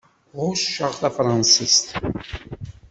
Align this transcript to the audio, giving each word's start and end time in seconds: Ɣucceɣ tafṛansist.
Ɣucceɣ 0.39 0.91
tafṛansist. 0.99 1.87